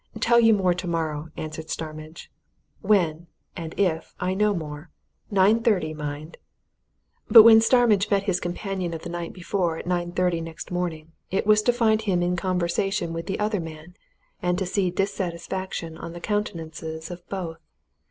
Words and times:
"Tell 0.19 0.39
you 0.39 0.51
more 0.55 0.73
tomorrow," 0.73 1.27
answered 1.37 1.69
Starmidge. 1.69 2.31
"When 2.81 3.27
and 3.55 3.75
if 3.79 4.15
I 4.19 4.33
know 4.33 4.51
more. 4.51 4.89
Nine 5.29 5.61
thirty, 5.61 5.93
mind!" 5.93 6.37
But 7.29 7.43
when 7.43 7.61
Starmidge 7.61 8.09
met 8.09 8.23
his 8.23 8.39
companion 8.39 8.95
of 8.95 9.03
the 9.03 9.11
night 9.11 9.31
before 9.31 9.77
at 9.77 9.85
nine 9.85 10.11
thirty 10.11 10.41
next 10.41 10.71
morning, 10.71 11.11
it 11.29 11.45
was 11.45 11.61
to 11.61 11.71
find 11.71 12.01
him 12.01 12.23
in 12.23 12.35
conversation 12.35 13.13
with 13.13 13.27
the 13.27 13.37
other 13.37 13.59
man, 13.59 13.93
and 14.41 14.57
to 14.57 14.65
see 14.65 14.89
dissatisfaction 14.89 15.99
on 15.99 16.13
the 16.13 16.19
countenances 16.19 17.11
of 17.11 17.21
both. 17.29 17.59